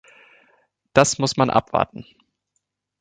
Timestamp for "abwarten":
1.51-2.07